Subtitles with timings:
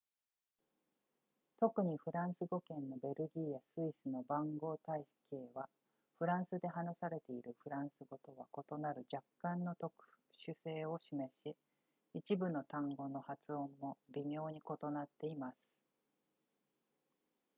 [1.59, 5.69] 特にフランス語圏のベルギーやスイスの番号体系は
[6.17, 9.93] フランスで話されているフランス語とは異なる若干の特
[10.47, 11.55] 殊性を示し
[12.15, 15.55] 一部の単語の発音も微妙に異なっています